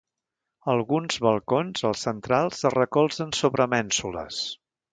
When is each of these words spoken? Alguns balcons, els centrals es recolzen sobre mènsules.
Alguns 0.71 1.19
balcons, 1.25 1.85
els 1.91 2.01
centrals 2.07 2.63
es 2.71 2.75
recolzen 2.77 3.37
sobre 3.43 3.69
mènsules. 3.77 4.45